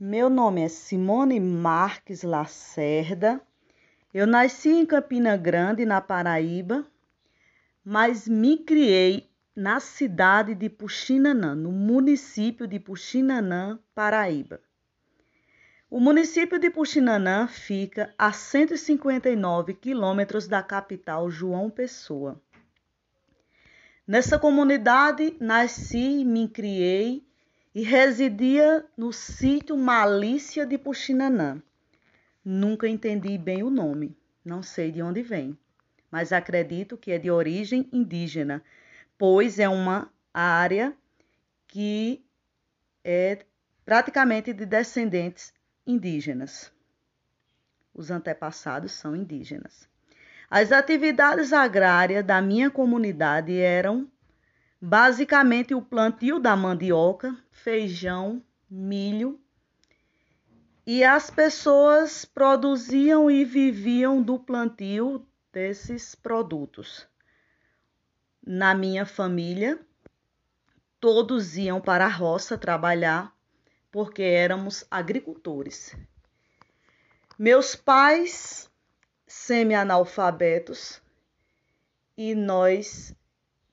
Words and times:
Meu 0.00 0.30
nome 0.30 0.60
é 0.60 0.68
Simone 0.68 1.40
Marques 1.40 2.22
Lacerda. 2.22 3.42
Eu 4.14 4.28
nasci 4.28 4.68
em 4.68 4.86
Campina 4.86 5.36
Grande, 5.36 5.84
na 5.84 6.00
Paraíba, 6.00 6.86
mas 7.84 8.28
me 8.28 8.58
criei 8.58 9.28
na 9.56 9.80
cidade 9.80 10.54
de 10.54 10.68
Puxinanã, 10.68 11.52
no 11.52 11.72
município 11.72 12.64
de 12.64 12.78
Puxinanã, 12.78 13.76
Paraíba. 13.92 14.60
O 15.90 15.98
município 15.98 16.60
de 16.60 16.70
Puxinanã 16.70 17.48
fica 17.48 18.14
a 18.16 18.32
159 18.32 19.74
quilômetros 19.74 20.46
da 20.46 20.62
capital 20.62 21.28
João 21.28 21.68
Pessoa. 21.68 22.40
Nessa 24.06 24.38
comunidade 24.38 25.36
nasci, 25.40 26.24
me 26.24 26.48
criei 26.48 27.27
e 27.74 27.82
residia 27.82 28.84
no 28.96 29.12
sítio 29.12 29.76
Malícia 29.76 30.66
de 30.66 30.78
Puxinanã. 30.78 31.62
Nunca 32.44 32.88
entendi 32.88 33.36
bem 33.36 33.62
o 33.62 33.70
nome, 33.70 34.16
não 34.44 34.62
sei 34.62 34.90
de 34.90 35.02
onde 35.02 35.22
vem, 35.22 35.56
mas 36.10 36.32
acredito 36.32 36.96
que 36.96 37.12
é 37.12 37.18
de 37.18 37.30
origem 37.30 37.88
indígena, 37.92 38.62
pois 39.18 39.58
é 39.58 39.68
uma 39.68 40.10
área 40.32 40.96
que 41.66 42.24
é 43.04 43.44
praticamente 43.84 44.52
de 44.52 44.64
descendentes 44.64 45.52
indígenas. 45.86 46.72
Os 47.94 48.10
antepassados 48.10 48.92
são 48.92 49.14
indígenas. 49.14 49.88
As 50.50 50.72
atividades 50.72 51.52
agrárias 51.52 52.24
da 52.24 52.40
minha 52.40 52.70
comunidade 52.70 53.58
eram 53.58 54.10
basicamente 54.80 55.74
o 55.74 55.82
plantio 55.82 56.38
da 56.38 56.56
mandioca, 56.56 57.36
feijão, 57.50 58.42
milho, 58.70 59.40
e 60.86 61.04
as 61.04 61.30
pessoas 61.30 62.24
produziam 62.24 63.30
e 63.30 63.44
viviam 63.44 64.22
do 64.22 64.38
plantio 64.38 65.26
desses 65.52 66.14
produtos. 66.14 67.06
Na 68.46 68.74
minha 68.74 69.04
família, 69.04 69.78
todos 70.98 71.56
iam 71.56 71.80
para 71.80 72.06
a 72.06 72.08
roça 72.08 72.56
trabalhar 72.56 73.36
porque 73.90 74.22
éramos 74.22 74.84
agricultores. 74.90 75.94
Meus 77.38 77.74
pais 77.74 78.70
semi-analfabetos 79.26 81.02
e 82.16 82.34
nós 82.34 83.14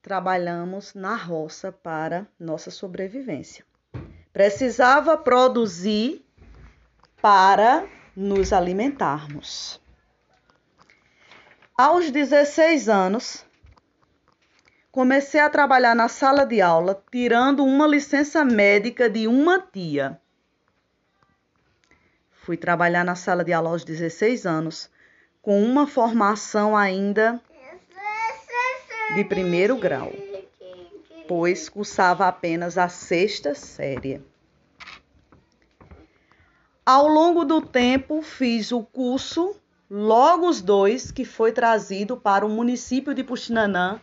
trabalhamos 0.06 0.94
na 0.94 1.16
roça 1.16 1.72
para 1.72 2.28
nossa 2.38 2.70
sobrevivência. 2.70 3.64
Precisava 4.32 5.18
produzir 5.18 6.24
para 7.20 7.84
nos 8.14 8.52
alimentarmos. 8.52 9.80
Aos 11.76 12.08
16 12.12 12.88
anos, 12.88 13.44
comecei 14.92 15.40
a 15.40 15.50
trabalhar 15.50 15.96
na 15.96 16.06
sala 16.06 16.46
de 16.46 16.62
aula, 16.62 17.02
tirando 17.10 17.64
uma 17.64 17.88
licença 17.88 18.44
médica 18.44 19.10
de 19.10 19.26
uma 19.26 19.58
tia. 19.58 20.20
Fui 22.44 22.56
trabalhar 22.56 23.04
na 23.04 23.16
sala 23.16 23.42
de 23.42 23.52
aula 23.52 23.70
aos 23.70 23.82
16 23.82 24.46
anos, 24.46 24.88
com 25.42 25.60
uma 25.60 25.84
formação 25.84 26.76
ainda 26.76 27.42
de 29.14 29.24
primeiro 29.24 29.76
grau, 29.76 30.12
pois 31.28 31.68
cursava 31.68 32.26
apenas 32.26 32.76
a 32.76 32.88
sexta 32.88 33.54
série. 33.54 34.22
Ao 36.84 37.08
longo 37.08 37.44
do 37.44 37.60
tempo, 37.60 38.22
fiz 38.22 38.72
o 38.72 38.82
curso 38.82 39.56
Logos 39.88 40.60
2, 40.60 41.12
que 41.12 41.24
foi 41.24 41.52
trazido 41.52 42.16
para 42.16 42.44
o 42.44 42.48
município 42.48 43.14
de 43.14 43.22
Puxinanã, 43.22 44.00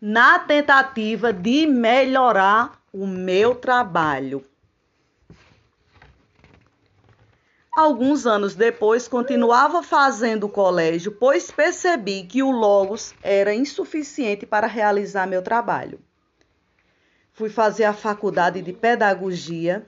na 0.00 0.38
tentativa 0.38 1.32
de 1.32 1.66
melhorar 1.66 2.80
o 2.92 3.06
meu 3.06 3.54
trabalho. 3.54 4.42
Alguns 7.80 8.26
anos 8.26 8.54
depois, 8.54 9.08
continuava 9.08 9.82
fazendo 9.82 10.44
o 10.44 10.50
colégio, 10.50 11.12
pois 11.12 11.50
percebi 11.50 12.24
que 12.24 12.42
o 12.42 12.50
Logos 12.50 13.14
era 13.22 13.54
insuficiente 13.54 14.44
para 14.44 14.66
realizar 14.66 15.26
meu 15.26 15.40
trabalho. 15.40 15.98
Fui 17.32 17.48
fazer 17.48 17.84
a 17.84 17.94
faculdade 17.94 18.60
de 18.60 18.74
Pedagogia 18.74 19.86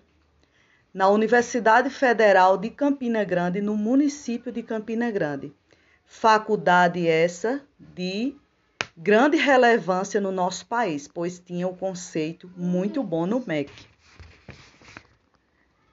na 0.95 1.11
Universidade 1.11 1.91
Federal 1.91 2.57
de 2.57 2.71
Campina 2.71 3.25
Grande, 3.25 3.61
no 3.61 3.77
município 3.77 4.51
de 4.51 4.63
Campina 4.63 5.11
Grande. 5.11 5.53
Faculdade 6.07 7.07
essa 7.07 7.61
de 7.79 8.35
grande 8.97 9.37
relevância 9.37 10.19
no 10.19 10.33
nosso 10.33 10.65
país, 10.65 11.07
pois 11.07 11.39
tinha 11.39 11.69
o 11.69 11.73
um 11.73 11.77
conceito 11.77 12.51
muito 12.57 13.03
bom 13.03 13.27
no 13.27 13.45
MEC. 13.47 13.92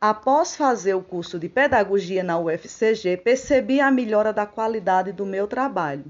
Após 0.02 0.56
fazer 0.56 0.94
o 0.94 1.04
curso 1.04 1.38
de 1.38 1.50
pedagogia 1.50 2.24
na 2.24 2.40
UFCG, 2.40 3.18
percebi 3.18 3.82
a 3.82 3.92
melhora 3.92 4.32
da 4.32 4.46
qualidade 4.46 5.12
do 5.12 5.26
meu 5.26 5.46
trabalho. 5.46 6.06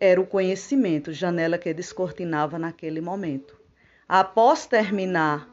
Era 0.00 0.18
o 0.18 0.26
conhecimento, 0.26 1.12
janela 1.12 1.58
que 1.58 1.74
descortinava 1.74 2.58
naquele 2.58 3.02
momento. 3.02 3.60
Após 4.08 4.64
terminar 4.64 5.46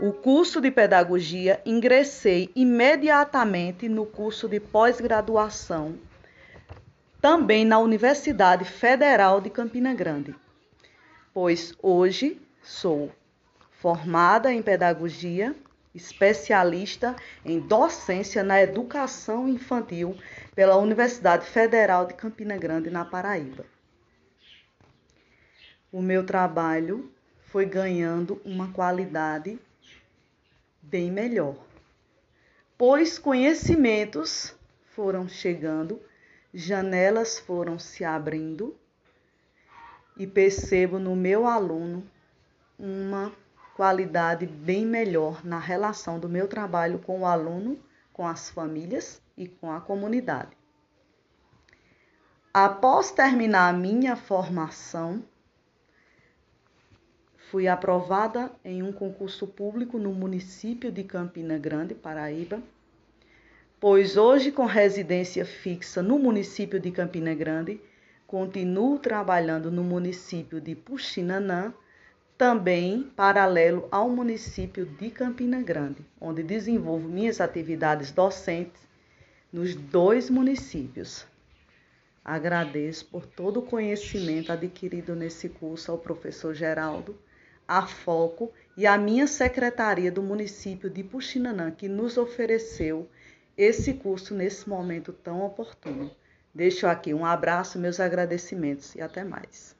o 0.00 0.12
curso 0.12 0.60
de 0.60 0.72
pedagogia, 0.72 1.62
ingressei 1.64 2.50
imediatamente 2.54 3.88
no 3.88 4.04
curso 4.04 4.48
de 4.48 4.58
pós-graduação, 4.58 5.96
também 7.20 7.64
na 7.64 7.78
Universidade 7.78 8.64
Federal 8.64 9.40
de 9.40 9.50
Campina 9.50 9.94
Grande, 9.94 10.34
pois 11.32 11.74
hoje 11.80 12.42
sou 12.60 13.12
formada 13.70 14.52
em 14.52 14.60
pedagogia 14.60 15.54
especialista 15.98 17.14
em 17.44 17.60
docência 17.60 18.42
na 18.42 18.62
educação 18.62 19.48
infantil 19.48 20.16
pela 20.54 20.76
Universidade 20.76 21.44
Federal 21.44 22.06
de 22.06 22.14
Campina 22.14 22.56
Grande, 22.56 22.88
na 22.88 23.04
Paraíba. 23.04 23.66
O 25.92 26.00
meu 26.00 26.24
trabalho 26.24 27.12
foi 27.46 27.66
ganhando 27.66 28.40
uma 28.44 28.72
qualidade 28.72 29.58
bem 30.80 31.10
melhor, 31.10 31.56
pois 32.76 33.18
conhecimentos 33.18 34.54
foram 34.94 35.28
chegando, 35.28 36.00
janelas 36.52 37.38
foram 37.38 37.78
se 37.78 38.04
abrindo 38.04 38.76
e 40.16 40.26
percebo 40.26 40.98
no 40.98 41.14
meu 41.14 41.46
aluno 41.46 42.04
uma 42.78 43.32
qualidade 43.78 44.44
bem 44.44 44.84
melhor 44.84 45.46
na 45.46 45.60
relação 45.60 46.18
do 46.18 46.28
meu 46.28 46.48
trabalho 46.48 46.98
com 46.98 47.20
o 47.20 47.24
aluno, 47.24 47.78
com 48.12 48.26
as 48.26 48.50
famílias 48.50 49.22
e 49.36 49.46
com 49.46 49.70
a 49.70 49.80
comunidade. 49.80 50.50
Após 52.52 53.12
terminar 53.12 53.68
a 53.68 53.72
minha 53.72 54.16
formação, 54.16 55.22
fui 57.52 57.68
aprovada 57.68 58.50
em 58.64 58.82
um 58.82 58.90
concurso 58.90 59.46
público 59.46 59.96
no 59.96 60.12
município 60.12 60.90
de 60.90 61.04
Campina 61.04 61.56
Grande, 61.56 61.94
Paraíba, 61.94 62.60
pois 63.78 64.16
hoje, 64.16 64.50
com 64.50 64.66
residência 64.66 65.46
fixa 65.46 66.02
no 66.02 66.18
município 66.18 66.80
de 66.80 66.90
Campina 66.90 67.32
Grande, 67.32 67.80
continuo 68.26 68.98
trabalhando 68.98 69.70
no 69.70 69.84
município 69.84 70.60
de 70.60 70.74
Puxinanã 70.74 71.72
também 72.38 73.10
paralelo 73.16 73.88
ao 73.90 74.08
município 74.08 74.86
de 74.86 75.10
Campina 75.10 75.60
Grande, 75.60 76.06
onde 76.20 76.40
desenvolvo 76.40 77.08
minhas 77.08 77.40
atividades 77.40 78.12
docentes 78.12 78.80
nos 79.52 79.74
dois 79.74 80.30
municípios. 80.30 81.26
Agradeço 82.24 83.06
por 83.06 83.26
todo 83.26 83.58
o 83.58 83.62
conhecimento 83.62 84.52
adquirido 84.52 85.16
nesse 85.16 85.48
curso 85.48 85.90
ao 85.90 85.98
professor 85.98 86.54
Geraldo, 86.54 87.18
a 87.66 87.86
Foco 87.88 88.52
e 88.76 88.86
à 88.86 88.96
minha 88.96 89.26
secretaria 89.26 90.12
do 90.12 90.22
município 90.22 90.88
de 90.88 91.02
Puxinanã, 91.02 91.72
que 91.72 91.88
nos 91.88 92.16
ofereceu 92.16 93.08
esse 93.56 93.94
curso 93.94 94.32
nesse 94.32 94.68
momento 94.68 95.12
tão 95.12 95.42
oportuno. 95.44 96.08
Deixo 96.54 96.86
aqui 96.86 97.12
um 97.12 97.26
abraço, 97.26 97.80
meus 97.80 97.98
agradecimentos 97.98 98.94
e 98.94 99.00
até 99.00 99.24
mais. 99.24 99.77